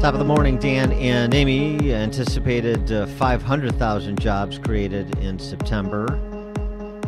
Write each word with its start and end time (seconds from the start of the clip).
Top 0.00 0.14
of 0.14 0.18
the 0.18 0.24
morning, 0.24 0.56
Dan 0.56 0.92
and 0.92 1.34
Amy 1.34 1.92
anticipated 1.92 2.90
uh, 2.90 3.04
500,000 3.04 4.18
jobs 4.18 4.58
created 4.58 5.18
in 5.18 5.38
September, 5.38 6.06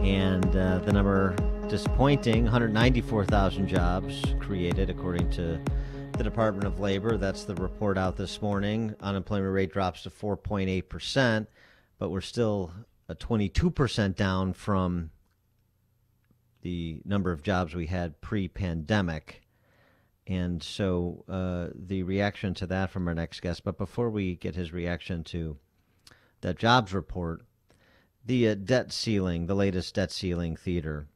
and 0.00 0.45
uh, 0.54 0.79
the 0.81 0.92
number 0.92 1.34
disappointing 1.70 2.44
194,000 2.44 3.67
jobs 3.67 4.34
created, 4.41 4.91
according 4.91 5.31
to 5.31 5.58
the 6.18 6.23
Department 6.23 6.67
of 6.67 6.81
Labor. 6.81 7.17
That's 7.17 7.44
the 7.44 7.55
report 7.55 7.97
out 7.97 8.18
this 8.18 8.42
morning. 8.42 8.95
Unemployment 9.00 9.54
rate 9.54 9.72
drops 9.72 10.02
to 10.02 10.11
4.8%, 10.11 11.46
but 11.98 12.11
we're 12.11 12.20
still 12.20 12.74
a 13.09 13.14
22% 13.14 14.14
down 14.16 14.52
from 14.52 15.12
the 16.61 17.00
number 17.06 17.32
of 17.32 17.43
jobs 17.43 17.74
we 17.74 17.86
had 17.86 18.20
pre 18.20 18.48
pandemic. 18.48 19.41
And 20.27 20.62
so 20.62 21.25
uh, 21.29 21.68
the 21.75 22.05
reaction 22.05 22.55
to 22.55 22.66
that 22.66 22.91
from 22.91 23.09
our 23.09 23.14
next 23.14 23.41
guest. 23.41 23.64
But 23.64 23.79
before 23.79 24.11
we 24.11 24.37
get 24.37 24.55
his 24.55 24.73
reaction 24.73 25.24
to 25.24 25.56
that 26.42 26.59
jobs 26.59 26.95
report, 26.95 27.42
the 28.24 28.48
uh, 28.48 28.55
debt 28.55 28.93
ceiling, 28.93 29.46
the 29.46 29.55
latest 29.55 29.95
debt 29.95 30.12
ceiling 30.12 30.56
theater, 30.56 31.09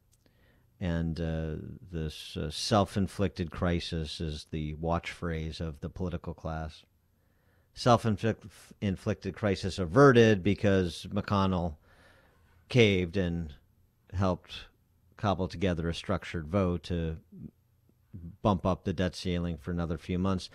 and 0.79 1.19
uh, 1.19 1.55
this 1.91 2.37
uh, 2.37 2.49
self 2.51 2.97
inflicted 2.97 3.49
crisis 3.49 4.19
is 4.19 4.47
the 4.51 4.73
watch 4.75 5.11
phrase 5.11 5.59
of 5.59 5.79
the 5.79 5.89
political 5.89 6.33
class. 6.33 6.83
Self 7.73 8.05
inflicted 8.81 9.35
crisis 9.35 9.79
averted 9.79 10.43
because 10.43 11.07
McConnell 11.11 11.75
caved 12.69 13.17
and 13.17 13.53
helped 14.13 14.65
cobble 15.15 15.47
together 15.47 15.89
a 15.89 15.93
structured 15.93 16.47
vote 16.47 16.83
to 16.83 17.17
bump 18.47 18.65
up 18.65 18.85
the 18.85 18.93
debt 18.93 19.13
ceiling 19.13 19.57
for 19.57 19.71
another 19.71 19.97
few 19.97 20.17
months. 20.17 20.49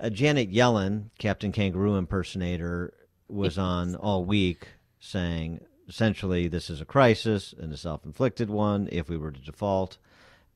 Uh, 0.00 0.10
Janet 0.10 0.52
Yellen, 0.52 1.10
Captain 1.16 1.52
Kangaroo 1.52 1.94
impersonator, 1.94 2.92
was 3.28 3.56
on 3.56 3.94
all 3.94 4.24
week 4.24 4.66
saying 4.98 5.60
essentially 5.88 6.48
this 6.48 6.68
is 6.68 6.80
a 6.80 6.84
crisis 6.84 7.54
and 7.56 7.72
a 7.72 7.76
self 7.76 8.04
inflicted 8.04 8.50
one 8.50 8.88
if 8.90 9.08
we 9.08 9.16
were 9.16 9.30
to 9.30 9.40
default. 9.40 9.98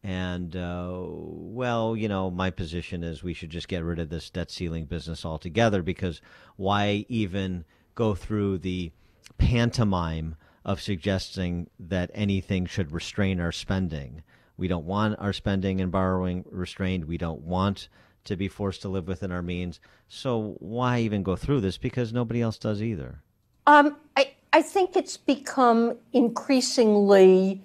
And, 0.03 0.57
uh, 0.57 0.99
well, 0.99 1.95
you 1.95 2.09
know, 2.09 2.29
my 2.29 2.51
position 2.51 3.05
is 3.05 3.23
we 3.23 3.35
should 3.35 3.51
just 3.51 3.69
get 3.69 3.85
rid 3.85 4.01
of 4.01 4.09
this 4.09 4.29
debt 4.29 4.51
ceiling 4.51 4.87
business 4.87 5.25
altogether 5.25 5.83
because 5.83 6.21
why 6.57 7.07
even 7.09 7.65
go 7.95 8.17
through 8.17 8.59
the 8.59 8.91
pantomime 9.39 10.35
of 10.65 10.83
suggesting 10.83 11.71
that 11.79 12.11
anything 12.15 12.67
should 12.67 12.91
restrain 12.91 13.39
our 13.39 13.53
spending? 13.53 14.25
We 14.61 14.69
don't 14.69 14.85
want 14.85 15.19
our 15.19 15.33
spending 15.33 15.81
and 15.81 15.91
borrowing 15.91 16.45
restrained. 16.51 17.07
We 17.07 17.17
don't 17.17 17.41
want 17.41 17.89
to 18.25 18.37
be 18.37 18.47
forced 18.47 18.83
to 18.83 18.91
live 18.91 19.09
within 19.09 19.33
our 19.33 19.41
means. 19.41 19.81
So 20.07 20.57
why 20.59 21.01
even 21.01 21.23
go 21.23 21.35
through 21.35 21.63
this? 21.63 21.79
Because 21.79 22.13
nobody 22.13 22.43
else 22.43 22.59
does 22.59 22.83
either. 22.83 23.23
Um, 23.67 23.97
I, 24.19 24.33
I 24.53 24.61
think 24.61 24.97
it's 24.97 25.17
become 25.17 25.97
increasingly 26.13 27.63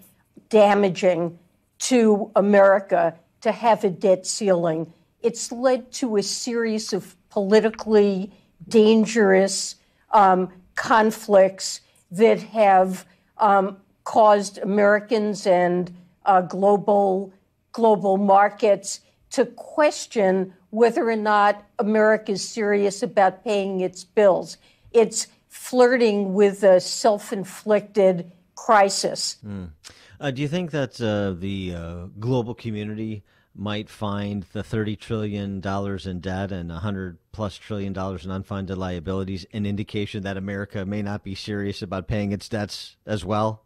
damaging 0.49 1.37
to 1.79 2.31
America 2.33 3.13
to 3.41 3.51
have 3.51 3.83
a 3.83 3.89
debt 3.89 4.25
ceiling. 4.25 4.93
It's 5.21 5.51
led 5.51 5.91
to 5.93 6.15
a 6.15 6.23
series 6.23 6.93
of 6.93 7.13
politically 7.29 8.31
dangerous 8.69 9.75
um, 10.11 10.49
conflicts 10.75 11.81
that 12.11 12.41
have 12.41 13.05
um, 13.37 13.75
caused 14.05 14.59
Americans 14.59 15.45
and 15.45 15.93
uh, 16.25 16.41
global 16.41 17.33
global 17.71 18.17
markets 18.17 19.01
to 19.31 19.45
question 19.45 20.53
whether 20.69 21.09
or 21.09 21.15
not 21.15 21.65
America 21.77 22.31
is 22.31 22.47
serious 22.47 23.03
about 23.03 23.43
paying 23.43 23.81
its 23.81 24.03
bills. 24.03 24.57
It's 24.91 25.27
flirting 25.49 26.33
with 26.33 26.63
a 26.63 26.79
self-inflicted 26.79 28.31
crisis. 28.55 29.37
Mm. 29.45 29.71
Uh, 30.19 30.31
do 30.31 30.41
you 30.41 30.47
think 30.47 30.71
that 30.71 31.01
uh, 31.01 31.37
the 31.37 31.75
uh, 31.75 32.05
global 32.17 32.53
community 32.53 33.23
might 33.53 33.89
find 33.89 34.43
the 34.53 34.61
$30 34.61 34.99
trillion 34.99 35.61
in 35.63 36.19
debt 36.19 36.51
and 36.51 36.69
100 36.69 37.17
plus 37.31 37.57
trillion 37.57 37.93
dollars 37.93 38.25
in 38.25 38.31
unfunded 38.31 38.77
liabilities 38.77 39.45
an 39.53 39.65
indication 39.65 40.23
that 40.23 40.37
America 40.37 40.85
may 40.85 41.01
not 41.01 41.23
be 41.23 41.35
serious 41.35 41.81
about 41.81 42.07
paying 42.07 42.31
its 42.31 42.49
debts 42.49 42.97
as 43.05 43.23
well? 43.25 43.64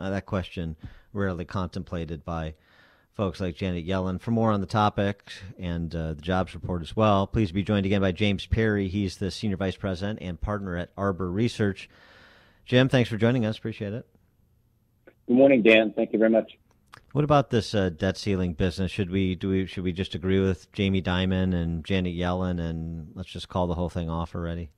Uh, 0.00 0.10
that 0.10 0.26
question 0.26 0.76
rarely 1.12 1.44
contemplated 1.44 2.24
by 2.24 2.54
folks 3.12 3.40
like 3.40 3.54
Janet 3.54 3.86
Yellen. 3.86 4.20
For 4.20 4.30
more 4.30 4.50
on 4.50 4.60
the 4.60 4.66
topic 4.66 5.30
and 5.58 5.94
uh, 5.94 6.14
the 6.14 6.22
jobs 6.22 6.54
report 6.54 6.80
as 6.80 6.96
well, 6.96 7.26
please 7.26 7.52
be 7.52 7.62
joined 7.62 7.84
again 7.84 8.00
by 8.00 8.12
James 8.12 8.46
Perry. 8.46 8.88
He's 8.88 9.18
the 9.18 9.30
Senior 9.30 9.58
Vice 9.58 9.76
President 9.76 10.20
and 10.22 10.40
partner 10.40 10.76
at 10.76 10.90
Arbor 10.96 11.30
Research. 11.30 11.90
Jim, 12.64 12.88
thanks 12.88 13.10
for 13.10 13.18
joining 13.18 13.44
us. 13.44 13.58
Appreciate 13.58 13.92
it. 13.92 14.06
Good 15.26 15.36
morning, 15.36 15.62
Dan. 15.62 15.92
Thank 15.94 16.12
you 16.12 16.18
very 16.18 16.30
much. 16.30 16.56
What 17.12 17.24
about 17.24 17.50
this 17.50 17.74
uh, 17.74 17.90
debt 17.90 18.16
ceiling 18.16 18.54
business? 18.54 18.90
Should 18.90 19.10
we 19.10 19.34
do 19.34 19.48
we 19.50 19.66
should 19.66 19.84
we 19.84 19.92
just 19.92 20.14
agree 20.14 20.40
with 20.40 20.70
Jamie 20.72 21.02
Dimon 21.02 21.54
and 21.54 21.84
Janet 21.84 22.16
Yellen 22.16 22.60
and 22.60 23.10
let's 23.14 23.28
just 23.28 23.48
call 23.48 23.66
the 23.66 23.74
whole 23.74 23.88
thing 23.88 24.08
off 24.08 24.34
already? 24.34 24.70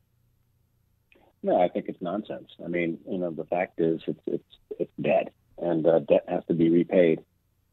No, 1.43 1.61
I 1.61 1.69
think 1.69 1.87
it's 1.89 2.01
nonsense. 2.01 2.51
I 2.65 2.69
mean, 2.69 2.99
you 3.09 3.19
know, 3.19 3.31
the 3.31 3.45
fact 3.45 3.81
is 3.81 4.01
it's 4.07 4.21
it's 4.27 4.57
it's 4.79 4.93
dead 5.01 5.31
and 5.59 5.87
uh, 5.87 6.01
debt 6.01 6.25
has 6.29 6.45
to 6.47 6.55
be 6.55 6.71
repaid. 6.71 7.21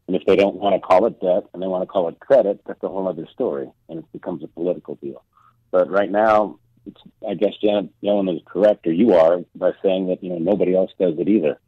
And 0.08 0.16
if 0.16 0.26
they 0.26 0.36
don't 0.36 0.56
want 0.56 0.76
to 0.76 0.80
call 0.80 1.06
it 1.06 1.22
debt 1.22 1.44
and 1.54 1.62
they 1.62 1.68
want 1.68 1.84
to 1.84 1.88
call 1.88 2.08
it 2.10 2.20
credit, 2.20 2.62
that's 2.66 2.82
a 2.82 2.88
whole 2.88 3.08
other 3.08 3.28
story, 3.32 3.70
and 3.90 4.00
it 4.00 4.12
becomes 4.12 4.44
a 4.44 4.48
political 4.48 4.96
deal. 4.96 5.24
But 5.72 5.90
right 5.90 6.10
now, 6.10 6.58
it's, 6.88 7.00
I 7.28 7.36
guess 7.36 7.54
Janet 7.62 7.92
Yellen 8.02 8.34
is 8.36 8.42
correct, 8.46 8.88
or 8.88 8.92
you 8.92 9.14
are, 9.14 9.42
by 9.54 9.72
saying 9.84 10.08
that 10.08 10.24
you 10.24 10.30
know 10.30 10.40
nobody 10.40 10.76
else 10.76 10.92
does 11.00 11.14
it 11.20 11.28
either. 11.28 11.60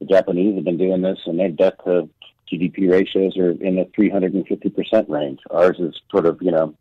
The 0.00 0.06
Japanese 0.06 0.56
have 0.56 0.64
been 0.64 0.76
doing 0.76 1.00
this, 1.00 1.20
and 1.24 1.38
their 1.38 1.48
debt 1.48 1.78
to 1.84 2.10
GDP 2.52 2.90
ratios 2.90 3.38
are 3.38 3.52
in 3.52 3.76
the 3.76 3.88
350 3.94 4.68
percent 4.68 5.08
range. 5.08 5.40
Ours 5.50 5.76
is 5.78 5.98
sort 6.10 6.26
of 6.26 6.42
you 6.42 6.50
know 6.50 6.74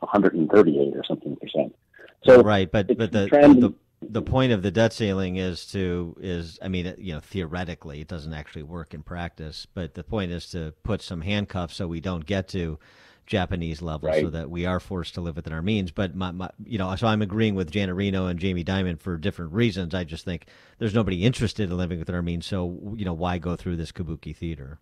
138 0.00 0.94
or 0.94 1.04
something 1.04 1.36
percent. 1.36 1.74
So 2.24 2.42
right, 2.42 2.70
but 2.70 2.96
but 2.96 3.12
the, 3.12 3.28
the 3.30 3.74
the 4.00 4.22
point 4.22 4.52
of 4.52 4.62
the 4.62 4.70
debt 4.70 4.92
ceiling 4.92 5.36
is 5.36 5.66
to 5.66 6.16
is 6.20 6.58
I 6.62 6.68
mean 6.68 6.94
you 6.98 7.14
know 7.14 7.20
theoretically 7.20 8.00
it 8.00 8.08
doesn't 8.08 8.32
actually 8.32 8.62
work 8.64 8.94
in 8.94 9.02
practice, 9.02 9.66
but 9.72 9.94
the 9.94 10.04
point 10.04 10.32
is 10.32 10.48
to 10.50 10.74
put 10.82 11.02
some 11.02 11.20
handcuffs 11.20 11.76
so 11.76 11.86
we 11.86 12.00
don't 12.00 12.26
get 12.26 12.48
to 12.48 12.78
Japanese 13.26 13.82
level 13.82 14.08
right. 14.08 14.22
so 14.22 14.30
that 14.30 14.50
we 14.50 14.66
are 14.66 14.80
forced 14.80 15.14
to 15.14 15.20
live 15.20 15.36
within 15.36 15.52
our 15.52 15.60
means. 15.62 15.90
But 15.90 16.14
my, 16.14 16.30
my, 16.30 16.50
you 16.64 16.78
know, 16.78 16.94
so 16.96 17.06
I'm 17.06 17.20
agreeing 17.20 17.54
with 17.54 17.70
Janet 17.70 17.94
Reno 17.94 18.26
and 18.26 18.40
Jamie 18.40 18.64
Dimon 18.64 18.98
for 18.98 19.18
different 19.18 19.52
reasons. 19.52 19.94
I 19.94 20.04
just 20.04 20.24
think 20.24 20.46
there's 20.78 20.94
nobody 20.94 21.24
interested 21.24 21.70
in 21.70 21.76
living 21.76 21.98
within 21.98 22.14
our 22.14 22.22
means. 22.22 22.46
So 22.46 22.94
you 22.96 23.04
know, 23.04 23.14
why 23.14 23.38
go 23.38 23.54
through 23.54 23.76
this 23.76 23.92
kabuki 23.92 24.34
theater? 24.34 24.78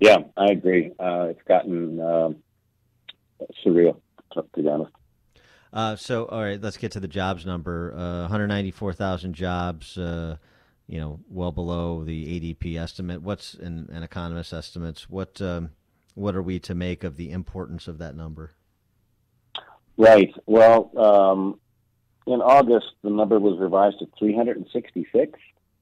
Yeah, 0.00 0.18
I 0.36 0.46
agree. 0.46 0.92
Uh, 0.98 1.28
it's 1.30 1.42
gotten 1.46 2.00
uh, 2.00 2.30
surreal, 3.64 4.00
to 4.32 4.44
be 4.56 4.66
honest. 4.66 4.92
Uh, 5.72 5.96
so, 5.96 6.24
all 6.26 6.42
right, 6.42 6.60
let's 6.60 6.76
get 6.76 6.92
to 6.92 7.00
the 7.00 7.08
jobs 7.08 7.46
number. 7.46 7.94
Uh, 7.96 8.22
194,000 8.22 9.34
jobs. 9.34 9.96
Uh, 9.96 10.36
you 10.90 10.98
know, 10.98 11.20
well 11.28 11.52
below 11.52 12.02
the 12.02 12.40
ADP 12.40 12.76
estimate. 12.76 13.22
What's 13.22 13.54
in 13.54 13.88
an 13.92 14.02
economist 14.02 14.52
estimates? 14.52 15.08
What 15.08 15.40
um, 15.40 15.70
what 16.14 16.34
are 16.34 16.42
we 16.42 16.58
to 16.58 16.74
make 16.74 17.04
of 17.04 17.16
the 17.16 17.30
importance 17.30 17.86
of 17.86 17.98
that 17.98 18.16
number? 18.16 18.50
Right. 19.96 20.34
Well, 20.46 20.90
um, 20.96 21.60
in 22.26 22.40
August, 22.40 22.86
the 23.02 23.10
number 23.10 23.38
was 23.38 23.60
revised 23.60 24.00
to 24.00 24.08
366, 24.18 25.38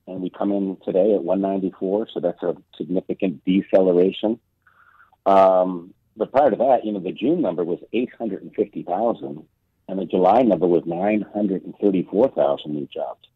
and 0.06 0.20
we 0.20 0.28
come 0.28 0.52
in 0.52 0.76
today 0.84 1.14
at 1.14 1.24
194. 1.24 2.08
So 2.12 2.20
that's 2.20 2.42
a 2.42 2.56
significant 2.76 3.42
deceleration. 3.46 4.38
Um, 5.24 5.94
but 6.18 6.32
prior 6.32 6.50
to 6.50 6.56
that, 6.56 6.84
you 6.84 6.92
know, 6.92 7.00
the 7.00 7.12
June 7.12 7.40
number 7.40 7.64
was 7.64 7.78
850,000 7.94 9.46
and 9.88 9.98
the 9.98 10.04
July 10.04 10.42
number 10.42 10.66
was 10.66 10.82
934,000 10.86 12.72
new 12.72 12.86
jobs. 12.92 13.26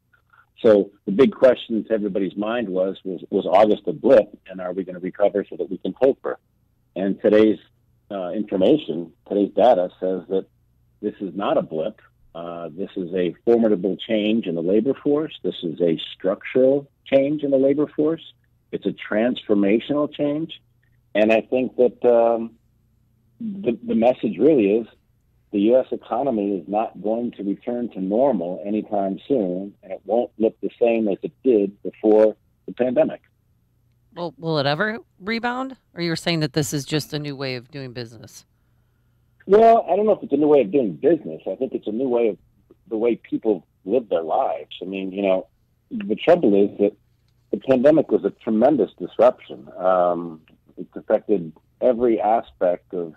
So 0.60 0.90
the 1.06 1.12
big 1.12 1.32
question 1.32 1.84
to 1.84 1.93
everybody's 1.93 2.37
mind 2.37 2.69
was, 2.69 2.96
was, 3.04 3.25
was 3.31 3.46
August 3.46 3.82
a 3.87 3.93
blip, 3.93 4.38
and 4.46 4.60
are 4.60 4.72
we 4.72 4.84
going 4.84 4.94
to 4.94 5.00
recover 5.00 5.44
so 5.49 5.56
that 5.56 5.70
we 5.70 5.78
can 5.78 5.94
taper? 6.00 6.38
And 6.94 7.20
today's 7.20 7.58
uh, 8.10 8.31
information, 8.31 9.12
today's 9.28 9.52
data 9.56 9.88
says 9.99 10.22
that 10.28 10.46
this 11.00 11.14
is 11.20 11.34
not 11.34 11.56
a 11.56 11.62
blip. 11.62 12.00
Uh, 12.34 12.69
this 12.70 12.90
is 12.96 13.12
a 13.14 13.34
formidable 13.44 13.96
change 13.96 14.46
in 14.46 14.55
the 14.55 14.62
labor 14.62 14.94
force. 15.02 15.32
This 15.43 15.56
is 15.62 15.81
a 15.81 15.98
structural 16.14 16.88
change 17.06 17.43
in 17.43 17.50
the 17.50 17.58
labor 17.58 17.87
force. 17.88 18.22
It's 18.70 18.87
a 18.87 18.94
transformational 19.12 20.12
change. 20.14 20.60
And 21.14 21.32
I 21.32 21.40
think 21.40 21.76
that 21.76 22.05
um, 22.08 22.52
the, 23.40 23.78
the 23.84 23.94
message 23.94 24.38
really 24.38 24.76
is 24.76 24.87
the 25.52 25.60
U.S. 25.60 25.87
economy 25.93 26.56
is 26.56 26.66
not 26.66 27.00
going 27.02 27.31
to 27.32 27.44
return 27.44 27.90
to 27.90 28.00
normal 28.00 28.62
anytime 28.66 29.19
soon, 29.28 29.75
and 29.82 29.93
it 29.93 30.00
won't 30.04 30.31
look 30.38 30.58
the 30.60 30.70
same 30.81 31.08
as 31.08 31.19
it 31.22 31.32
did 31.44 31.81
before 31.82 32.37
the 32.66 32.72
pandemic. 32.72 33.20
Well, 34.14 34.34
will 34.38 34.58
it 34.58 34.66
ever 34.66 34.99
rebound? 35.20 35.76
Or 35.94 36.02
you're 36.02 36.16
saying 36.16 36.40
that 36.40 36.54
this 36.54 36.72
is 36.72 36.84
just 36.84 37.12
a 37.12 37.19
new 37.19 37.37
way 37.37 37.56
of 37.56 37.70
doing 37.70 37.93
business? 37.93 38.46
Well, 39.46 39.87
I 39.90 39.96
don't 39.96 40.06
know 40.06 40.12
if 40.12 40.22
it's 40.22 40.32
a 40.32 40.37
new 40.37 40.49
way 40.49 40.62
of 40.62 40.70
doing 40.70 40.94
business. 40.94 41.43
I 41.50 41.55
think 41.56 41.72
it's 41.75 41.87
a 41.87 41.93
new 41.93 42.08
way 42.08 42.28
of 42.28 42.38
the 42.88 42.96
way 42.96 43.16
people 43.16 43.66
live 43.84 44.08
their 44.08 44.22
lives. 44.22 44.70
I 44.81 44.87
mean, 44.87 45.12
you 45.12 45.22
know, 45.22 45.48
the 45.90 46.14
trouble 46.14 46.55
is 46.55 46.78
that 46.78 46.93
the 47.50 47.58
pandemic 47.58 48.10
was 48.10 48.25
a 48.25 48.31
tremendous 48.31 48.90
disruption. 48.98 49.69
Um, 49.78 50.40
it's 50.76 50.94
affected 50.96 51.52
every 51.81 52.20
aspect 52.20 52.94
of 52.94 53.14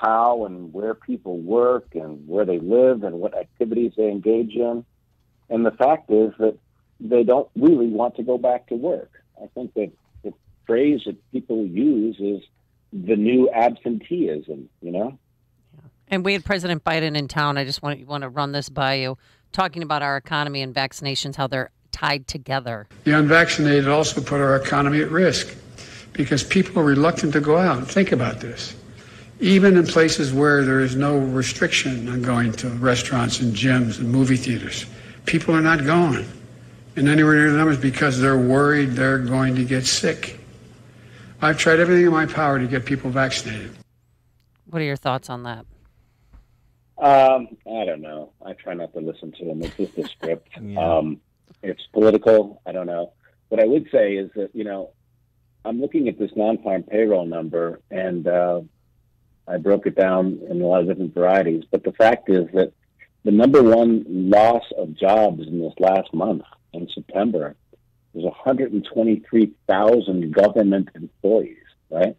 how 0.00 0.44
and 0.44 0.72
where 0.72 0.94
people 0.94 1.38
work 1.38 1.88
and 1.94 2.26
where 2.28 2.44
they 2.44 2.58
live 2.58 3.02
and 3.02 3.18
what 3.18 3.36
activities 3.36 3.92
they 3.96 4.08
engage 4.08 4.54
in. 4.54 4.84
And 5.50 5.66
the 5.66 5.72
fact 5.72 6.10
is 6.10 6.32
that 6.38 6.56
they 7.00 7.24
don't 7.24 7.48
really 7.56 7.88
want 7.88 8.16
to 8.16 8.22
go 8.22 8.38
back 8.38 8.68
to 8.68 8.74
work. 8.74 9.10
I 9.42 9.48
think 9.54 9.74
that 9.74 9.90
the 10.22 10.32
phrase 10.66 11.02
that 11.06 11.16
people 11.32 11.66
use 11.66 12.16
is 12.20 12.42
the 12.92 13.16
new 13.16 13.50
absenteeism, 13.50 14.68
you 14.82 14.92
know? 14.92 15.18
And 16.08 16.24
we 16.24 16.32
had 16.32 16.44
President 16.44 16.84
Biden 16.84 17.16
in 17.16 17.28
town. 17.28 17.58
I 17.58 17.64
just 17.64 17.82
want, 17.82 18.06
want 18.06 18.22
to 18.22 18.28
run 18.28 18.52
this 18.52 18.68
by 18.68 18.94
you, 18.94 19.18
talking 19.52 19.82
about 19.82 20.02
our 20.02 20.16
economy 20.16 20.62
and 20.62 20.74
vaccinations, 20.74 21.36
how 21.36 21.46
they're 21.48 21.70
tied 21.92 22.26
together. 22.26 22.86
The 23.04 23.18
unvaccinated 23.18 23.88
also 23.88 24.20
put 24.20 24.40
our 24.40 24.56
economy 24.56 25.00
at 25.02 25.10
risk 25.10 25.54
because 26.12 26.44
people 26.44 26.80
are 26.80 26.84
reluctant 26.84 27.32
to 27.32 27.40
go 27.40 27.56
out. 27.58 27.88
Think 27.88 28.12
about 28.12 28.40
this. 28.40 28.74
Even 29.40 29.76
in 29.76 29.86
places 29.86 30.32
where 30.32 30.64
there 30.64 30.80
is 30.80 30.96
no 30.96 31.18
restriction 31.18 32.08
on 32.08 32.22
going 32.22 32.52
to 32.52 32.68
restaurants 32.70 33.40
and 33.40 33.54
gyms 33.54 33.98
and 33.98 34.10
movie 34.10 34.36
theaters, 34.36 34.86
people 35.26 35.54
are 35.54 35.60
not 35.60 35.84
going 35.84 36.26
in 36.96 37.06
anywhere 37.06 37.36
near 37.36 37.52
the 37.52 37.56
numbers 37.56 37.78
because 37.78 38.20
they're 38.20 38.38
worried 38.38 38.90
they're 38.90 39.18
going 39.18 39.54
to 39.54 39.64
get 39.64 39.86
sick. 39.86 40.40
I've 41.40 41.56
tried 41.56 41.78
everything 41.78 42.06
in 42.06 42.12
my 42.12 42.26
power 42.26 42.58
to 42.58 42.66
get 42.66 42.84
people 42.84 43.10
vaccinated. 43.10 43.70
What 44.66 44.82
are 44.82 44.84
your 44.84 44.96
thoughts 44.96 45.30
on 45.30 45.44
that? 45.44 45.64
Um, 46.98 47.56
I 47.64 47.84
don't 47.84 48.00
know. 48.00 48.32
I 48.44 48.54
try 48.54 48.74
not 48.74 48.92
to 48.94 49.00
listen 49.00 49.30
to 49.38 49.44
them. 49.44 49.62
It's 49.62 49.76
just 49.76 49.96
a 49.98 50.08
script. 50.08 50.48
Yeah. 50.60 50.80
Um, 50.80 51.20
it's 51.62 51.86
political. 51.92 52.60
I 52.66 52.72
don't 52.72 52.86
know. 52.86 53.12
What 53.48 53.60
I 53.60 53.64
would 53.64 53.88
say 53.90 54.16
is 54.16 54.30
that 54.34 54.50
you 54.54 54.64
know, 54.64 54.90
I'm 55.64 55.80
looking 55.80 56.08
at 56.08 56.18
this 56.18 56.30
non-farm 56.36 56.84
payroll 56.84 57.26
number, 57.26 57.80
and 57.90 58.26
uh, 58.26 58.60
I 59.48 59.56
broke 59.56 59.86
it 59.86 59.94
down 59.94 60.40
in 60.48 60.60
a 60.60 60.66
lot 60.66 60.82
of 60.82 60.88
different 60.88 61.14
varieties. 61.14 61.64
But 61.70 61.84
the 61.84 61.92
fact 61.92 62.28
is 62.28 62.50
that 62.52 62.72
the 63.24 63.30
number 63.30 63.62
one 63.62 64.04
loss 64.08 64.64
of 64.76 64.94
jobs 64.94 65.46
in 65.46 65.60
this 65.60 65.72
last 65.78 66.12
month 66.12 66.42
in 66.72 66.88
September 66.94 67.56
was 68.12 68.24
123,000 68.24 70.32
government 70.32 70.88
employees. 70.94 71.56
Right. 71.90 72.16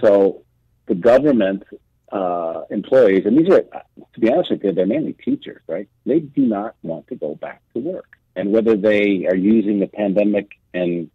So 0.00 0.42
the 0.86 0.94
government 0.94 1.64
uh, 2.10 2.62
employees, 2.70 3.26
and 3.26 3.38
these 3.38 3.48
are, 3.48 3.62
to 3.62 4.20
be 4.20 4.32
honest 4.32 4.50
with 4.50 4.64
you, 4.64 4.72
they're 4.72 4.86
mainly 4.86 5.12
teachers, 5.12 5.60
right? 5.66 5.88
They 6.04 6.20
do 6.20 6.42
not 6.42 6.76
want 6.82 7.08
to 7.08 7.16
go 7.16 7.34
back 7.34 7.62
to 7.74 7.80
work, 7.80 8.16
and 8.34 8.52
whether 8.52 8.76
they 8.76 9.26
are 9.26 9.34
using 9.34 9.80
the 9.80 9.86
pandemic 9.86 10.52
and 10.72 11.10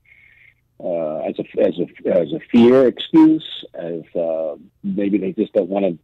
uh, 0.84 1.18
as 1.20 1.36
a 1.40 1.62
as 1.62 1.76
a 1.80 2.10
as 2.10 2.34
a 2.34 2.40
fear 2.52 2.88
excuse, 2.88 3.66
as 3.74 4.04
uh, 4.16 4.56
maybe 4.84 5.18
they 5.18 5.32
just 5.34 5.54
don't 5.54 5.70
want 5.70 5.86
to 5.86 5.98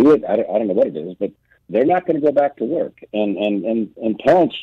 do 0.00 0.12
it. 0.12 0.22
I 0.28 0.36
don't, 0.36 0.50
I 0.50 0.58
don't 0.58 0.68
know 0.68 0.74
what 0.74 0.88
it 0.88 0.96
is, 0.96 1.14
but 1.18 1.32
they're 1.68 1.84
not 1.84 2.06
going 2.06 2.20
to 2.20 2.26
go 2.26 2.32
back 2.32 2.56
to 2.56 2.64
work, 2.64 2.98
and 3.12 3.36
and 3.36 3.64
and 3.64 3.90
and 3.96 4.18
parents 4.18 4.56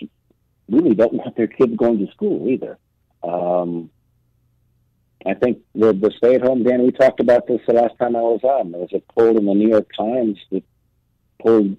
really 0.69 0.95
don't 0.95 1.13
want 1.13 1.35
their 1.35 1.47
kids 1.47 1.75
going 1.75 2.05
to 2.05 2.11
school 2.11 2.49
either. 2.49 2.77
Um, 3.21 3.89
I 5.25 5.33
think 5.33 5.59
the, 5.73 5.93
the 5.93 6.11
stay 6.17 6.35
at 6.35 6.41
home, 6.41 6.63
Dan, 6.63 6.83
we 6.83 6.91
talked 6.91 7.19
about 7.19 7.47
this 7.47 7.61
the 7.65 7.73
last 7.73 7.97
time 7.97 8.15
I 8.15 8.21
was 8.21 8.43
on. 8.43 8.71
There 8.71 8.81
was 8.81 8.93
a 8.93 9.01
poll 9.13 9.37
in 9.37 9.45
the 9.45 9.53
New 9.53 9.69
York 9.69 9.89
Times 9.97 10.37
that 10.51 10.63
polled 11.41 11.77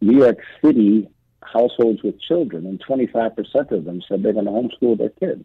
New 0.00 0.18
York 0.18 0.38
City 0.64 1.08
households 1.42 2.02
with 2.02 2.20
children, 2.20 2.66
and 2.66 2.82
25% 2.84 3.70
of 3.72 3.84
them 3.84 4.02
said 4.08 4.22
they're 4.22 4.32
going 4.32 4.44
to 4.44 4.50
homeschool 4.50 4.98
their 4.98 5.10
kids. 5.10 5.44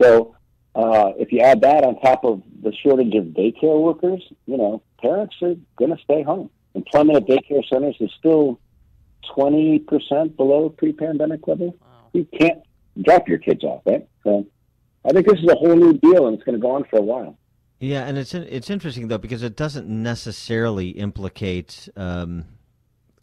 So 0.00 0.35
uh, 0.76 1.12
if 1.16 1.32
you 1.32 1.40
add 1.40 1.62
that 1.62 1.84
on 1.84 1.98
top 2.00 2.22
of 2.22 2.42
the 2.62 2.70
shortage 2.82 3.14
of 3.14 3.24
daycare 3.28 3.80
workers, 3.80 4.22
you 4.44 4.58
know, 4.58 4.82
parents 5.00 5.34
are 5.40 5.54
going 5.76 5.96
to 5.96 6.02
stay 6.04 6.22
home. 6.22 6.50
Employment 6.74 7.16
at 7.16 7.26
daycare 7.26 7.66
centers 7.66 7.96
is 7.98 8.10
still 8.18 8.60
20% 9.34 10.36
below 10.36 10.68
pre-pandemic 10.68 11.48
level. 11.48 11.74
You 12.12 12.26
can't 12.38 12.62
drop 13.02 13.26
your 13.26 13.38
kids 13.38 13.64
off, 13.64 13.82
right? 13.86 14.06
So 14.22 14.46
I 15.06 15.12
think 15.12 15.26
this 15.26 15.38
is 15.38 15.48
a 15.48 15.54
whole 15.54 15.74
new 15.74 15.94
deal, 15.94 16.26
and 16.26 16.36
it's 16.36 16.44
going 16.44 16.58
to 16.58 16.60
go 16.60 16.72
on 16.72 16.84
for 16.84 16.98
a 16.98 17.02
while. 17.02 17.38
Yeah, 17.78 18.06
and 18.06 18.16
it's 18.16 18.32
it's 18.32 18.70
interesting 18.70 19.08
though 19.08 19.18
because 19.18 19.42
it 19.42 19.54
doesn't 19.54 19.86
necessarily 19.86 20.90
implicate 20.90 21.90
um, 21.94 22.46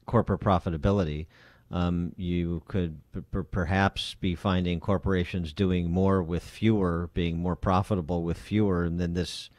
corporate 0.06 0.42
profitability. 0.42 1.26
Um, 1.74 2.14
you 2.18 2.62
could 2.68 3.02
perhaps 3.50 4.14
be 4.14 4.36
finding 4.36 4.80
corporations 4.80 5.54
doing 5.54 5.90
more 5.90 6.22
with 6.22 6.44
fewer, 6.44 7.10
being 7.16 7.40
more 7.40 7.56
profitable 7.56 8.22
with 8.22 8.38
fewer, 8.38 8.84
and 8.84 9.00
then 9.00 9.16
this 9.16 9.50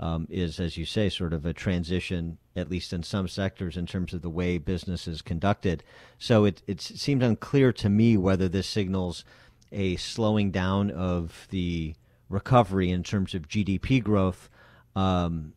um, 0.00 0.26
is, 0.28 0.58
as 0.58 0.76
you 0.76 0.84
say, 0.84 1.08
sort 1.08 1.32
of 1.32 1.46
a 1.46 1.52
transition, 1.52 2.38
at 2.56 2.68
least 2.68 2.92
in 2.92 3.04
some 3.04 3.28
sectors, 3.28 3.76
in 3.76 3.86
terms 3.86 4.12
of 4.12 4.20
the 4.20 4.28
way 4.28 4.58
business 4.58 5.06
is 5.06 5.22
conducted. 5.22 5.84
So 6.18 6.44
it 6.44 6.60
it 6.66 6.80
seemed 6.80 7.22
unclear 7.22 7.72
to 7.74 7.88
me 7.88 8.16
whether 8.16 8.48
this 8.48 8.66
signals 8.66 9.24
a 9.70 9.94
slowing 9.94 10.50
down 10.50 10.90
of 10.90 11.46
the 11.50 11.94
recovery 12.28 12.90
in 12.90 13.04
terms 13.04 13.32
of 13.32 13.46
GDP 13.46 14.02
growth. 14.02 14.50
Um, 14.96 15.52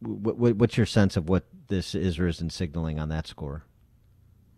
what's 0.00 0.76
your 0.76 0.86
sense 0.86 1.16
of 1.16 1.28
what 1.28 1.46
this 1.66 1.96
is 1.96 2.20
or 2.20 2.28
isn't 2.28 2.52
signaling 2.52 3.00
on 3.00 3.08
that 3.08 3.26
score? 3.26 3.64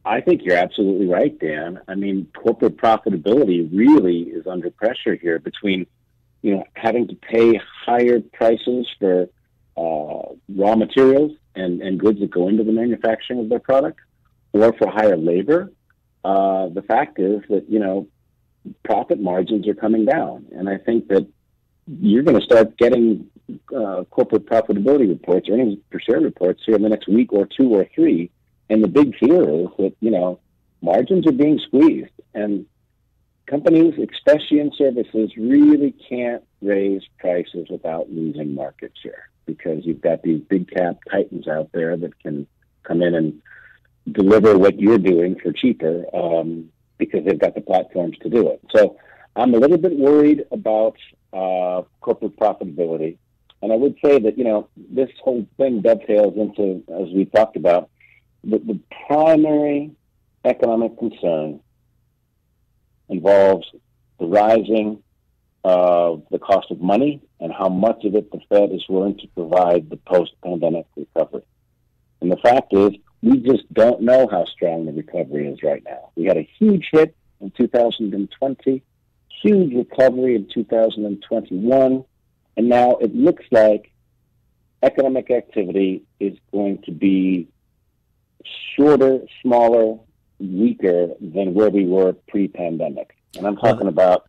I 0.04 0.20
think 0.20 0.42
you're 0.44 0.56
absolutely 0.56 1.06
right, 1.06 1.38
Dan. 1.38 1.80
I 1.86 1.94
mean, 1.94 2.26
corporate 2.36 2.76
profitability 2.76 3.68
really 3.72 4.22
is 4.22 4.46
under 4.46 4.70
pressure 4.70 5.14
here 5.14 5.38
between, 5.38 5.86
you 6.42 6.56
know, 6.56 6.64
having 6.74 7.06
to 7.08 7.14
pay 7.14 7.60
higher 7.86 8.20
prices 8.20 8.88
for 8.98 9.28
uh, 9.76 10.34
raw 10.48 10.74
materials 10.74 11.32
and, 11.54 11.80
and 11.82 12.00
goods 12.00 12.20
that 12.20 12.30
go 12.30 12.48
into 12.48 12.64
the 12.64 12.72
manufacturing 12.72 13.40
of 13.40 13.48
their 13.48 13.60
product, 13.60 14.00
or 14.52 14.72
for 14.74 14.90
higher 14.90 15.16
labor. 15.16 15.72
Uh, 16.24 16.68
the 16.68 16.82
fact 16.82 17.18
is 17.18 17.42
that 17.48 17.68
you 17.68 17.78
know 17.78 18.06
profit 18.84 19.20
margins 19.20 19.66
are 19.66 19.74
coming 19.74 20.04
down. 20.04 20.46
And 20.52 20.68
I 20.68 20.78
think 20.78 21.08
that 21.08 21.26
you're 21.86 22.22
going 22.22 22.38
to 22.38 22.44
start 22.44 22.76
getting 22.76 23.28
uh, 23.74 24.04
corporate 24.10 24.46
profitability 24.46 25.08
reports, 25.08 25.48
earnings 25.50 25.78
per 25.90 25.98
share 25.98 26.20
reports 26.20 26.62
here 26.64 26.76
in 26.76 26.82
the 26.82 26.88
next 26.88 27.08
week 27.08 27.32
or 27.32 27.46
two 27.46 27.70
or 27.70 27.86
three. 27.94 28.30
And 28.72 28.82
the 28.82 28.88
big 28.88 29.16
fear 29.18 29.42
is 29.42 29.68
that, 29.78 29.94
you 30.00 30.10
know, 30.10 30.40
margins 30.80 31.26
are 31.26 31.32
being 31.32 31.58
squeezed 31.58 32.10
and 32.34 32.66
companies, 33.46 33.94
especially 34.12 34.60
in 34.60 34.72
services, 34.76 35.30
really 35.36 35.94
can't 36.08 36.42
raise 36.60 37.02
prices 37.18 37.66
without 37.70 38.10
losing 38.10 38.54
market 38.54 38.92
share 39.02 39.28
because 39.46 39.84
you've 39.84 40.00
got 40.00 40.22
these 40.22 40.40
big 40.48 40.70
cap 40.70 40.96
titans 41.10 41.46
out 41.46 41.68
there 41.72 41.96
that 41.96 42.18
can 42.20 42.46
come 42.82 43.02
in 43.02 43.14
and 43.14 43.42
deliver 44.10 44.58
what 44.58 44.80
you're 44.80 44.98
doing 44.98 45.38
for 45.38 45.52
cheaper. 45.52 46.04
Um, 46.14 46.70
because 47.02 47.24
they've 47.24 47.38
got 47.38 47.54
the 47.54 47.60
platforms 47.60 48.16
to 48.22 48.30
do 48.30 48.48
it. 48.48 48.60
So 48.70 48.96
I'm 49.34 49.54
a 49.54 49.58
little 49.58 49.78
bit 49.78 49.98
worried 49.98 50.44
about 50.52 50.96
uh, 51.32 51.82
corporate 52.00 52.36
profitability. 52.36 53.16
And 53.60 53.72
I 53.72 53.76
would 53.76 53.96
say 54.04 54.18
that, 54.20 54.38
you 54.38 54.44
know, 54.44 54.68
this 54.76 55.10
whole 55.22 55.46
thing 55.56 55.82
dovetails 55.82 56.36
into, 56.36 56.84
as 57.00 57.12
we 57.12 57.24
talked 57.24 57.56
about, 57.56 57.90
the, 58.44 58.58
the 58.58 58.78
primary 59.06 59.92
economic 60.44 60.98
concern 60.98 61.60
involves 63.08 63.66
the 64.18 64.26
rising 64.26 65.02
of 65.64 66.24
the 66.30 66.38
cost 66.38 66.70
of 66.70 66.80
money 66.80 67.20
and 67.38 67.52
how 67.52 67.68
much 67.68 68.04
of 68.04 68.14
it 68.14 68.30
the 68.32 68.40
Fed 68.48 68.72
is 68.72 68.84
willing 68.88 69.16
to 69.18 69.28
provide 69.28 69.88
the 69.90 69.96
post-pandemic 69.96 70.86
recovery. 70.96 71.42
And 72.20 72.30
the 72.30 72.36
fact 72.36 72.72
is, 72.72 72.92
we 73.22 73.38
just 73.38 73.72
don't 73.72 74.02
know 74.02 74.26
how 74.28 74.44
strong 74.46 74.86
the 74.86 74.92
recovery 74.92 75.46
is 75.46 75.62
right 75.62 75.82
now. 75.84 76.10
We 76.16 76.24
had 76.24 76.36
a 76.36 76.48
huge 76.58 76.88
hit 76.90 77.14
in 77.40 77.52
2020, 77.52 78.82
huge 79.42 79.74
recovery 79.74 80.34
in 80.34 80.48
2021, 80.52 82.04
and 82.56 82.68
now 82.68 82.96
it 82.96 83.14
looks 83.14 83.44
like 83.52 83.92
economic 84.82 85.30
activity 85.30 86.02
is 86.18 86.36
going 86.50 86.82
to 86.82 86.90
be 86.90 87.48
shorter, 88.76 89.20
smaller, 89.42 89.98
weaker 90.38 91.08
than 91.20 91.54
where 91.54 91.70
we 91.70 91.86
were 91.86 92.12
pre-pandemic. 92.28 93.16
And 93.36 93.46
I'm 93.46 93.56
talking 93.56 93.86
about 93.86 94.28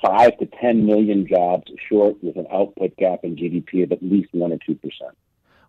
five 0.00 0.38
to 0.38 0.46
10 0.46 0.86
million 0.86 1.26
jobs 1.26 1.70
short 1.88 2.22
with 2.22 2.36
an 2.36 2.46
output 2.52 2.96
gap 2.96 3.20
in 3.24 3.36
GDP 3.36 3.82
of 3.82 3.92
at 3.92 4.02
least 4.02 4.28
one 4.32 4.52
or 4.52 4.58
two 4.64 4.74
percent. 4.74 5.16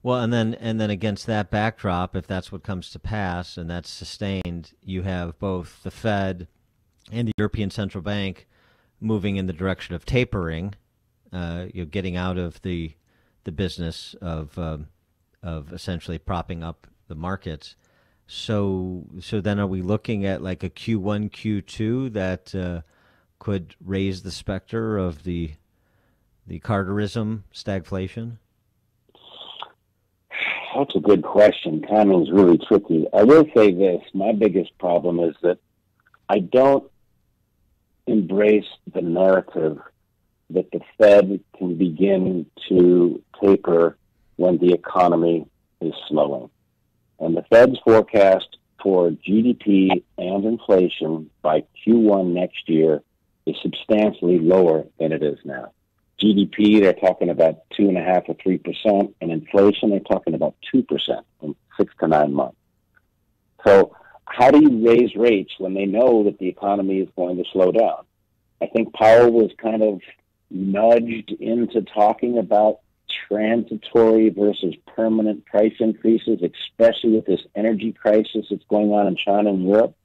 Well, 0.01 0.21
and 0.21 0.31
then 0.31 0.53
and 0.53 0.79
then 0.79 0.89
against 0.89 1.25
that 1.27 1.51
backdrop, 1.51 2.15
if 2.15 2.25
that's 2.25 2.51
what 2.51 2.63
comes 2.63 2.89
to 2.91 2.99
pass 2.99 3.57
and 3.57 3.69
that's 3.69 3.89
sustained, 3.89 4.71
you 4.83 5.01
have 5.01 5.37
both 5.39 5.83
the 5.83 5.91
Fed 5.91 6.47
and 7.11 7.27
the 7.27 7.33
European 7.37 7.69
Central 7.69 8.01
Bank 8.01 8.47
moving 9.01 9.35
in 9.35 9.47
the 9.47 9.53
direction 9.53 9.95
of 9.95 10.05
tapering, 10.05 10.75
uh, 11.33 11.65
you 11.73 11.83
know, 11.83 11.89
getting 11.89 12.15
out 12.15 12.37
of 12.37 12.61
the 12.61 12.93
the 13.43 13.51
business 13.51 14.15
of 14.21 14.57
um, 14.57 14.87
of 15.43 15.73
essentially 15.73 16.17
propping 16.17 16.63
up 16.63 16.87
the 17.07 17.15
markets. 17.15 17.75
So 18.31 19.05
so 19.19 19.41
then 19.41 19.59
are 19.59 19.65
we 19.65 19.81
looking 19.81 20.23
at 20.23 20.43
like 20.43 20.61
a 20.63 20.69
Q1 20.69 21.31
Q2 21.31 22.13
that 22.13 22.53
uh, 22.53 22.81
could 23.39 23.73
raise 23.83 24.21
the 24.21 24.29
specter 24.29 24.99
of 24.99 25.23
the 25.23 25.53
the 26.45 26.59
Carterism 26.59 27.41
stagflation? 27.51 28.37
That's 30.77 30.95
a 30.95 30.99
good 30.99 31.23
question. 31.23 31.81
Timing's 31.81 32.29
really 32.31 32.59
tricky. 32.59 33.07
I 33.11 33.23
will 33.23 33.45
say 33.57 33.71
this: 33.71 34.03
my 34.13 34.31
biggest 34.31 34.77
problem 34.77 35.19
is 35.19 35.35
that 35.41 35.57
I 36.29 36.37
don't 36.37 36.83
embrace 38.05 38.69
the 38.93 39.01
narrative 39.01 39.79
that 40.51 40.69
the 40.69 40.81
Fed 40.99 41.39
can 41.57 41.79
begin 41.79 42.45
to 42.67 43.23
taper 43.43 43.97
when 44.35 44.59
the 44.59 44.71
economy 44.71 45.47
is 45.81 45.93
slowing. 46.07 46.48
And 47.19 47.35
the 47.35 47.43
Fed's 47.43 47.77
forecast 47.83 48.57
for 48.81 49.09
GDP 49.09 50.03
and 50.17 50.45
inflation 50.45 51.29
by 51.41 51.63
Q1 51.85 52.33
next 52.33 52.69
year 52.69 53.01
is 53.45 53.55
substantially 53.61 54.39
lower 54.39 54.85
than 54.99 55.11
it 55.11 55.23
is 55.23 55.37
now. 55.43 55.71
GDP, 56.21 56.81
they're 56.81 56.93
talking 56.93 57.29
about 57.29 57.69
two 57.75 57.87
and 57.87 57.97
a 57.97 58.03
half 58.03 58.23
or 58.27 58.35
three 58.35 58.57
percent, 58.57 59.15
and 59.21 59.31
inflation, 59.31 59.89
they're 59.89 59.99
talking 59.99 60.33
about 60.33 60.55
two 60.71 60.83
percent 60.83 61.25
in 61.41 61.55
six 61.77 61.93
to 61.99 62.07
nine 62.07 62.33
months. 62.33 62.57
So, 63.65 63.95
how 64.25 64.51
do 64.51 64.61
you 64.61 64.87
raise 64.87 65.15
rates 65.15 65.53
when 65.57 65.73
they 65.73 65.85
know 65.85 66.23
that 66.25 66.37
the 66.37 66.47
economy 66.47 66.99
is 66.99 67.09
going 67.15 67.37
to 67.37 67.45
slow 67.51 67.71
down? 67.71 68.05
I 68.61 68.67
think 68.67 68.93
Powell 68.93 69.31
was 69.31 69.51
kind 69.57 69.81
of 69.81 70.01
nudged 70.51 71.31
into 71.39 71.81
talking 71.81 72.37
about 72.37 72.79
transitory 73.29 74.29
versus 74.29 74.75
permanent 74.95 75.45
price 75.45 75.73
increases, 75.79 76.39
especially 76.41 77.11
with 77.11 77.25
this 77.25 77.41
energy 77.55 77.93
crisis 77.93 78.47
that's 78.49 78.63
going 78.69 78.91
on 78.91 79.07
in 79.07 79.15
China 79.15 79.49
and 79.49 79.67
Europe. 79.67 79.95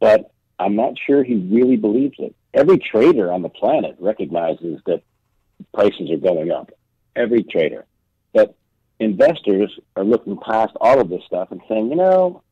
But 0.00 0.32
I'm 0.58 0.76
not 0.76 0.94
sure 0.98 1.22
he 1.22 1.36
really 1.36 1.76
believes 1.76 2.16
it. 2.18 2.34
Every 2.52 2.78
trader 2.78 3.32
on 3.32 3.42
the 3.42 3.48
planet 3.48 3.96
recognizes 3.98 4.80
that 4.86 5.02
prices 5.72 6.10
are 6.10 6.16
going 6.16 6.50
up. 6.50 6.70
Every 7.14 7.42
trader. 7.42 7.86
But 8.32 8.54
investors 8.98 9.78
are 9.96 10.04
looking 10.04 10.36
past 10.38 10.72
all 10.80 11.00
of 11.00 11.08
this 11.08 11.22
stuff 11.26 11.50
and 11.50 11.60
saying, 11.68 11.90
you 11.90 11.96
know, 11.96 12.42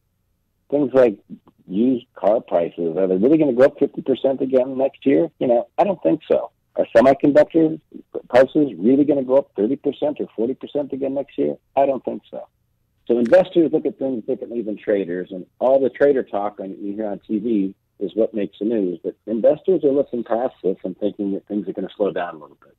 things 0.70 0.92
like 0.94 1.18
used 1.66 2.06
car 2.14 2.40
prices, 2.40 2.97
are 2.97 3.06
they 3.06 3.16
really 3.16 3.38
going 3.38 3.54
to 3.54 3.56
go 3.56 3.64
up 3.64 3.78
50% 3.78 4.40
again 4.40 4.78
next 4.78 5.04
year? 5.06 5.30
You 5.38 5.47
know, 5.47 5.68
I 5.78 5.85
don't 5.85 6.02
think 6.02 6.20
so. 6.28 6.50
Are 6.76 6.87
semiconductor 6.94 7.80
prices 8.30 8.72
really 8.78 9.04
going 9.04 9.18
to 9.18 9.25
go 9.25 9.37
up 9.37 9.54
30% 9.56 9.76
or 10.20 10.49
40% 10.49 10.92
again 10.92 11.14
next 11.14 11.37
year? 11.37 11.56
I 11.76 11.84
don't 11.84 12.04
think 12.04 12.22
so. 12.30 12.46
So 13.06 13.18
investors 13.18 13.70
look 13.72 13.87
at 13.87 13.99
things 13.99 14.25
differently 14.25 14.62
than 14.62 14.78
traders, 14.78 15.30
and 15.32 15.44
all 15.58 15.80
the 15.80 15.90
trader 15.90 16.22
talk 16.22 16.60
on, 16.60 16.76
you 16.80 16.94
hear 16.94 17.06
on 17.06 17.20
TV 17.28 17.75
is 17.99 18.12
what 18.14 18.32
makes 18.32 18.60
the 18.60 18.66
news. 18.66 19.00
But 19.02 19.16
investors 19.26 19.82
are 19.82 19.90
looking 19.90 20.22
past 20.22 20.54
this 20.62 20.76
and 20.84 20.96
thinking 20.96 21.32
that 21.32 21.46
things 21.49 21.68
are 21.68 21.72
going 21.72 21.88
to 21.88 21.94
slow 21.96 22.12
down 22.12 22.37
a 22.37 22.38
little 22.38 22.56
bit. 22.62 22.76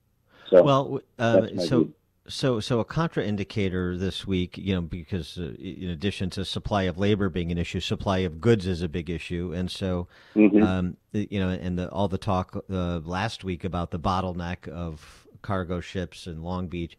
So, 0.50 0.63
well, 0.63 1.01
uh, 1.20 1.48
so 1.60 1.79
view. 1.79 1.93
so 2.27 2.60
so 2.62 2.79
a 2.79 2.86
contraindicator 2.86 4.00
this 4.00 4.25
week, 4.25 4.58
you 4.58 4.74
know, 4.74 4.81
because 4.81 5.38
uh, 5.38 5.53
in 5.60 5.89
addition 5.89 6.29
to 6.31 6.46
supply 6.46 6.84
of 6.84 6.98
labor 6.98 7.27
being 7.27 7.51
an 7.51 7.58
issue, 7.58 7.81
supply 7.81 8.20
of 8.20 8.39
goods 8.39 8.65
is 8.65 8.81
a 8.81 8.88
big 8.88 9.10
issue, 9.10 9.51
and 9.53 9.70
so 9.70 10.08
mm-hmm. 10.34 10.63
um, 10.63 10.98
you 11.12 11.41
know, 11.41 11.50
and 11.50 11.77
the, 11.77 11.89
all 11.89 12.08
the 12.08 12.17
talk 12.17 12.63
uh, 12.70 13.00
last 13.00 13.43
week 13.43 13.65
about 13.65 13.91
the 13.91 14.00
bottleneck 14.00 14.67
of 14.70 15.27
cargo 15.42 15.80
ships 15.80 16.28
in 16.28 16.44
Long 16.44 16.68
Beach, 16.68 16.98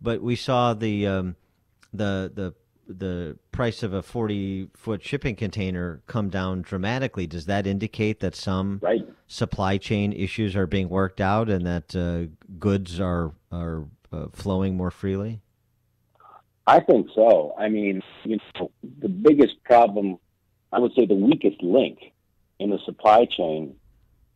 but 0.00 0.22
we 0.22 0.36
saw 0.36 0.74
the 0.74 1.06
um, 1.06 1.36
the 1.92 2.30
the 2.34 2.54
the 2.90 3.38
price 3.52 3.82
of 3.82 3.92
a 3.94 4.02
40 4.02 4.68
foot 4.74 5.02
shipping 5.02 5.36
container 5.36 6.02
come 6.06 6.28
down 6.28 6.62
dramatically, 6.62 7.26
does 7.26 7.46
that 7.46 7.66
indicate 7.66 8.20
that 8.20 8.34
some 8.34 8.80
right. 8.82 9.06
supply 9.28 9.78
chain 9.78 10.12
issues 10.12 10.56
are 10.56 10.66
being 10.66 10.88
worked 10.88 11.20
out 11.20 11.48
and 11.48 11.66
that 11.66 11.94
uh, 11.94 12.26
goods 12.58 13.00
are 13.00 13.32
are 13.52 13.84
uh, 14.12 14.26
flowing 14.32 14.76
more 14.76 14.90
freely? 14.90 15.40
I 16.66 16.80
think 16.80 17.08
so. 17.14 17.54
I 17.58 17.68
mean, 17.68 18.02
you 18.24 18.38
know, 18.58 18.70
the 19.00 19.08
biggest 19.08 19.62
problem, 19.64 20.18
I 20.72 20.78
would 20.78 20.92
say, 20.94 21.06
the 21.06 21.14
weakest 21.14 21.62
link 21.62 22.12
in 22.58 22.70
the 22.70 22.78
supply 22.84 23.24
chain 23.24 23.74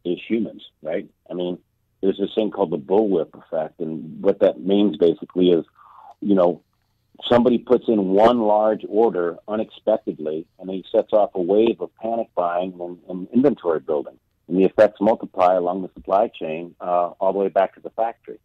is 0.05 0.19
humans, 0.29 0.63
right? 0.83 1.09
I 1.31 1.35
mean, 1.35 1.59
there's 2.05 2.19
this 2.19 2.35
thing 2.35 2.51
called 2.51 2.71
the 2.71 2.77
bullwhip 2.77 3.33
effect, 3.35 3.81
and 3.81 4.23
what 4.23 4.41
that 4.41 4.61
means 4.61 4.99
basically 4.99 5.49
is, 5.51 5.65
you 6.21 6.35
know, 6.35 6.61
somebody 7.27 7.57
puts 7.57 7.89
in 7.89 8.09
one 8.09 8.41
large 8.41 8.85
order 8.89 9.39
unexpectedly, 9.49 10.47
and 10.59 10.69
he 10.69 10.85
sets 10.93 11.15
off 11.15 11.31
a 11.35 11.41
wave 11.41 11.81
of 11.81 11.91
panic 11.97 12.29
buying 12.35 12.77
and, 12.79 12.99
and 13.09 13.29
inventory 13.33 13.81
building. 13.81 14.19
And 14.49 14.59
the 14.59 14.65
effects 14.65 15.01
multiply 15.01 15.55
along 15.55 15.81
the 15.81 15.91
supply 15.95 16.29
chain 16.29 16.75
uh, 16.79 17.13
all 17.19 17.33
the 17.33 17.39
way 17.39 17.49
back 17.49 17.75
to 17.77 17.81
the 17.81 17.89
factory. 17.89 18.39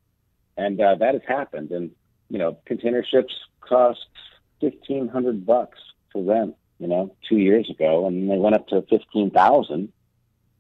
And 0.56 0.80
uh, 0.80 0.96
that 0.96 1.16
has 1.16 1.24
happened. 1.28 1.72
And, 1.72 1.92
you 2.30 2.38
know, 2.38 2.58
container 2.66 3.04
ships 3.04 3.34
cost 3.60 4.00
1500 4.62 5.46
bucks 5.46 5.80
to 6.14 6.22
rent, 6.22 6.56
you 6.80 6.88
know, 6.88 7.14
two 7.28 7.38
years 7.38 7.70
ago, 7.70 8.08
and 8.08 8.32
they 8.32 8.38
went 8.38 8.56
up 8.56 8.68
to 8.70 8.82
15000 8.84 9.92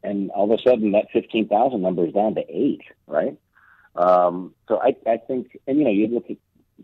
And 0.09 0.31
all 0.31 0.51
of 0.51 0.59
a 0.59 0.61
sudden, 0.61 0.91
that 0.93 1.11
15000 1.11 1.81
number 1.81 2.05
is 2.05 2.13
down 2.13 2.35
to 2.35 2.43
eight, 2.49 2.81
right? 3.07 3.37
Um, 3.95 4.53
so 4.67 4.79
I, 4.81 4.95
I 5.09 5.17
think, 5.17 5.59
and, 5.67 5.77
you 5.77 5.83
know, 5.83 5.91
you 5.91 6.07
look 6.07 6.29
at 6.29 6.37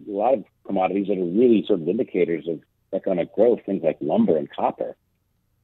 a 0.07 0.11
lot 0.11 0.33
of 0.35 0.43
commodities 0.65 1.07
that 1.07 1.17
are 1.17 1.23
really 1.23 1.63
sort 1.65 1.81
of 1.81 1.87
indicators 1.87 2.47
of 2.47 2.59
economic 2.93 3.33
growth, 3.33 3.59
things 3.65 3.83
like 3.83 3.97
lumber 3.99 4.37
and 4.37 4.49
copper. 4.51 4.95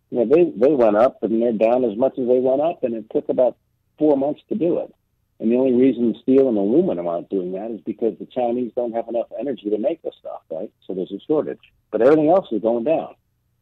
You 0.09 0.19
know, 0.19 0.25
they, 0.25 0.43
they 0.55 0.73
went 0.73 0.97
up 0.97 1.21
and 1.21 1.41
they're 1.41 1.53
down 1.53 1.83
as 1.85 1.97
much 1.97 2.13
as 2.17 2.27
they 2.27 2.39
went 2.39 2.61
up, 2.61 2.83
and 2.83 2.95
it 2.95 3.05
took 3.11 3.29
about 3.29 3.57
four 3.97 4.17
months 4.17 4.41
to 4.49 4.55
do 4.55 4.79
it. 4.79 4.93
And 5.39 5.51
the 5.51 5.55
only 5.55 5.73
reason 5.73 6.15
steel 6.21 6.49
and 6.49 6.57
aluminum 6.57 7.07
aren't 7.07 7.29
doing 7.29 7.51
that 7.53 7.71
is 7.71 7.81
because 7.81 8.17
the 8.19 8.27
Chinese 8.27 8.71
don't 8.75 8.93
have 8.93 9.07
enough 9.07 9.27
energy 9.39 9.69
to 9.69 9.77
make 9.77 10.01
the 10.03 10.11
stuff, 10.19 10.41
right? 10.51 10.71
So 10.85 10.93
there's 10.93 11.11
a 11.11 11.19
shortage. 11.27 11.59
But 11.91 12.01
everything 12.01 12.29
else 12.29 12.47
is 12.51 12.61
going 12.61 12.83
down, 12.83 13.15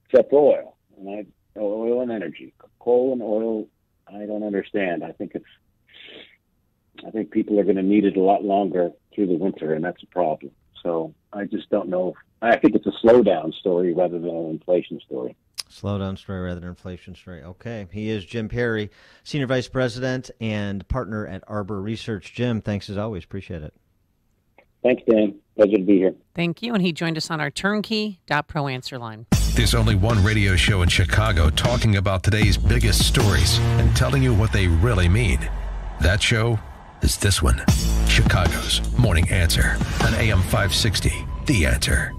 except 0.05 0.33
oil. 0.33 0.75
And 0.97 1.09
I, 1.09 1.25
oil 1.59 2.01
and 2.01 2.11
energy, 2.11 2.53
coal 2.79 3.13
and 3.13 3.21
oil. 3.21 3.67
I 4.13 4.25
don't 4.25 4.43
understand. 4.43 5.03
I 5.03 5.11
think 5.11 5.33
it's 5.35 5.45
I 7.05 7.11
think 7.11 7.31
people 7.31 7.59
are 7.59 7.63
going 7.63 7.77
to 7.77 7.83
need 7.83 8.05
it 8.05 8.17
a 8.17 8.21
lot 8.21 8.43
longer 8.43 8.91
through 9.13 9.27
the 9.27 9.35
winter, 9.35 9.73
and 9.73 9.83
that's 9.83 10.03
a 10.03 10.07
problem. 10.07 10.51
So 10.83 11.13
I 11.31 11.45
just 11.45 11.69
don't 11.69 11.89
know. 11.89 12.15
I 12.41 12.57
think 12.57 12.75
it's 12.75 12.87
a 12.87 13.05
slowdown 13.05 13.53
story 13.53 13.93
rather 13.93 14.19
than 14.19 14.29
an 14.29 14.49
inflation 14.49 14.99
story. 15.05 15.35
Slowdown 15.69 16.17
story 16.17 16.41
rather 16.41 16.59
than 16.59 16.69
inflation 16.69 17.15
story. 17.15 17.43
Okay. 17.43 17.87
He 17.91 18.09
is 18.09 18.25
Jim 18.25 18.49
Perry, 18.49 18.89
Senior 19.23 19.47
Vice 19.47 19.67
President 19.67 20.31
and 20.41 20.87
partner 20.87 21.27
at 21.27 21.43
Arbor 21.47 21.81
Research. 21.81 22.33
Jim, 22.33 22.61
thanks 22.61 22.89
as 22.89 22.97
always. 22.97 23.23
Appreciate 23.23 23.61
it. 23.61 23.73
Thanks, 24.81 25.03
Dan. 25.09 25.35
Pleasure 25.55 25.77
to 25.77 25.83
be 25.83 25.97
here. 25.97 26.15
Thank 26.33 26.61
you. 26.61 26.73
And 26.73 26.81
he 26.81 26.93
joined 26.93 27.17
us 27.17 27.29
on 27.29 27.41
our 27.41 27.51
turnkey.pro 27.51 28.67
answer 28.67 28.97
line. 28.97 29.27
There's 29.55 29.75
only 29.75 29.95
one 29.95 30.23
radio 30.23 30.55
show 30.55 30.83
in 30.83 30.89
Chicago 30.89 31.49
talking 31.49 31.97
about 31.97 32.23
today's 32.23 32.57
biggest 32.57 33.05
stories 33.05 33.59
and 33.59 33.93
telling 33.95 34.23
you 34.23 34.33
what 34.33 34.53
they 34.53 34.67
really 34.67 35.09
mean. 35.09 35.39
That 35.99 36.21
show 36.21 36.57
is 37.01 37.17
this 37.17 37.41
one 37.41 37.61
Chicago's 38.07 38.81
Morning 38.97 39.29
Answer 39.29 39.75
on 40.01 40.13
AM 40.15 40.41
560. 40.43 41.11
The 41.45 41.65
Answer. 41.65 42.13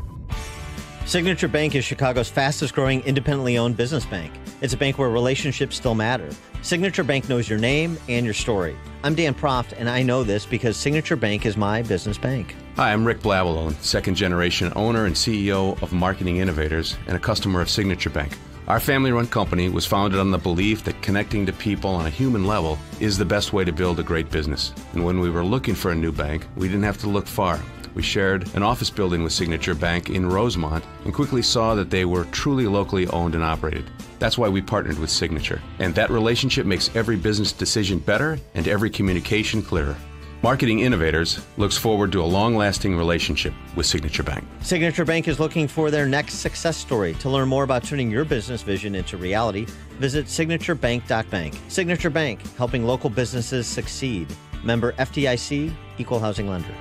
Signature 1.06 1.48
Bank 1.48 1.74
is 1.74 1.84
Chicago's 1.84 2.28
fastest 2.28 2.74
growing 2.74 3.00
independently 3.02 3.56
owned 3.56 3.76
business 3.76 4.04
bank. 4.04 4.32
It's 4.60 4.74
a 4.74 4.76
bank 4.76 4.98
where 4.98 5.08
relationships 5.08 5.76
still 5.76 5.94
matter. 5.94 6.28
Signature 6.62 7.02
Bank 7.04 7.28
knows 7.28 7.48
your 7.48 7.58
name 7.58 7.98
and 8.08 8.24
your 8.24 8.34
story. 8.34 8.76
I'm 9.02 9.14
Dan 9.14 9.34
Proft, 9.34 9.72
and 9.78 9.88
I 9.88 10.02
know 10.02 10.24
this 10.24 10.44
because 10.44 10.76
Signature 10.76 11.16
Bank 11.16 11.46
is 11.46 11.56
my 11.56 11.80
business 11.82 12.18
bank. 12.18 12.54
Hi, 12.80 12.94
I'm 12.94 13.04
Rick 13.04 13.20
Blabolil, 13.20 13.74
second 13.82 14.14
generation 14.14 14.72
owner 14.74 15.04
and 15.04 15.14
CEO 15.14 15.78
of 15.82 15.92
Marketing 15.92 16.38
Innovators 16.38 16.96
and 17.08 17.14
a 17.14 17.20
customer 17.20 17.60
of 17.60 17.68
Signature 17.68 18.08
Bank. 18.08 18.38
Our 18.68 18.80
family 18.80 19.12
run 19.12 19.26
company 19.26 19.68
was 19.68 19.84
founded 19.84 20.18
on 20.18 20.30
the 20.30 20.38
belief 20.38 20.82
that 20.84 21.02
connecting 21.02 21.44
to 21.44 21.52
people 21.52 21.90
on 21.90 22.06
a 22.06 22.08
human 22.08 22.46
level 22.46 22.78
is 22.98 23.18
the 23.18 23.24
best 23.26 23.52
way 23.52 23.66
to 23.66 23.70
build 23.70 24.00
a 24.00 24.02
great 24.02 24.30
business. 24.30 24.72
And 24.94 25.04
when 25.04 25.20
we 25.20 25.28
were 25.28 25.44
looking 25.44 25.74
for 25.74 25.90
a 25.90 25.94
new 25.94 26.10
bank, 26.10 26.46
we 26.56 26.68
didn't 26.68 26.84
have 26.84 26.96
to 27.00 27.06
look 27.06 27.26
far. 27.26 27.60
We 27.94 28.00
shared 28.00 28.48
an 28.54 28.62
office 28.62 28.88
building 28.88 29.22
with 29.22 29.34
Signature 29.34 29.74
Bank 29.74 30.08
in 30.08 30.24
Rosemont 30.24 30.82
and 31.04 31.12
quickly 31.12 31.42
saw 31.42 31.74
that 31.74 31.90
they 31.90 32.06
were 32.06 32.24
truly 32.32 32.66
locally 32.66 33.06
owned 33.08 33.34
and 33.34 33.44
operated. 33.44 33.90
That's 34.18 34.38
why 34.38 34.48
we 34.48 34.62
partnered 34.62 34.98
with 34.98 35.10
Signature. 35.10 35.60
And 35.80 35.94
that 35.96 36.08
relationship 36.08 36.64
makes 36.64 36.96
every 36.96 37.16
business 37.16 37.52
decision 37.52 37.98
better 37.98 38.38
and 38.54 38.66
every 38.66 38.88
communication 38.88 39.60
clearer. 39.60 39.98
Marketing 40.42 40.80
Innovators 40.80 41.46
looks 41.58 41.76
forward 41.76 42.10
to 42.12 42.22
a 42.22 42.24
long 42.24 42.56
lasting 42.56 42.96
relationship 42.96 43.52
with 43.76 43.84
Signature 43.84 44.22
Bank. 44.22 44.42
Signature 44.62 45.04
Bank 45.04 45.28
is 45.28 45.38
looking 45.38 45.68
for 45.68 45.90
their 45.90 46.06
next 46.06 46.36
success 46.36 46.78
story. 46.78 47.12
To 47.16 47.28
learn 47.28 47.46
more 47.46 47.62
about 47.62 47.84
turning 47.84 48.10
your 48.10 48.24
business 48.24 48.62
vision 48.62 48.94
into 48.94 49.18
reality, 49.18 49.66
visit 49.98 50.24
signaturebank.bank. 50.24 51.58
Signature 51.68 52.08
Bank, 52.08 52.40
helping 52.56 52.86
local 52.86 53.10
businesses 53.10 53.66
succeed. 53.66 54.34
Member 54.64 54.92
FDIC, 54.92 55.74
Equal 55.98 56.20
Housing 56.20 56.48
Lender. 56.48 56.74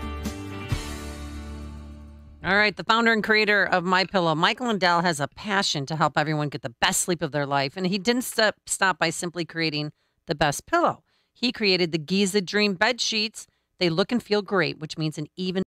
All 2.41 2.55
right, 2.55 2.77
the 2.77 2.85
founder 2.85 3.11
and 3.11 3.21
creator 3.21 3.65
of 3.65 3.83
My 3.83 4.05
Pillow, 4.05 4.35
Michael 4.35 4.67
Lindell, 4.67 5.01
has 5.01 5.19
a 5.19 5.27
passion 5.27 5.85
to 5.87 5.97
help 5.97 6.17
everyone 6.17 6.47
get 6.47 6.61
the 6.61 6.73
best 6.79 7.01
sleep 7.01 7.21
of 7.21 7.33
their 7.33 7.45
life, 7.45 7.75
and 7.75 7.85
he 7.87 7.97
didn't 7.97 8.21
stop 8.21 8.99
by 8.99 9.09
simply 9.09 9.43
creating 9.43 9.91
the 10.27 10.35
best 10.35 10.65
pillow. 10.65 11.03
He 11.33 11.51
created 11.51 11.91
the 11.91 11.98
Giza 11.98 12.41
Dream 12.41 12.74
bed 12.74 13.00
sheets. 13.00 13.48
They 13.79 13.89
look 13.89 14.12
and 14.12 14.21
feel 14.21 14.41
great, 14.41 14.79
which 14.79 14.98
means 14.98 15.17
an 15.17 15.27
even 15.38 15.63